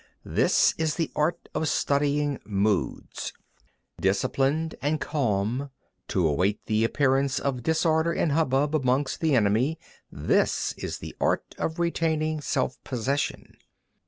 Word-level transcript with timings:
This 0.25 0.73
is 0.79 0.95
the 0.95 1.11
art 1.15 1.47
of 1.53 1.67
studying 1.67 2.39
moods. 2.43 3.33
30. 3.99 4.01
Disciplined 4.01 4.75
and 4.81 4.99
calm, 4.99 5.69
to 6.07 6.27
await 6.27 6.59
the 6.65 6.83
appearance 6.83 7.37
of 7.37 7.61
disorder 7.61 8.11
and 8.11 8.31
hubbub 8.31 8.73
amongst 8.75 9.21
the 9.21 9.35
enemy:—this 9.35 10.73
is 10.75 10.97
the 10.97 11.15
art 11.21 11.53
of 11.59 11.77
retaining 11.77 12.41
self 12.41 12.83
possession. 12.83 13.55